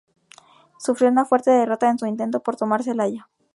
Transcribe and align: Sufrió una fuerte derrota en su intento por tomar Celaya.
Sufrió 0.79 1.09
una 1.11 1.25
fuerte 1.25 1.51
derrota 1.51 1.87
en 1.87 1.99
su 1.99 2.07
intento 2.07 2.41
por 2.41 2.55
tomar 2.55 2.81
Celaya. 2.81 3.29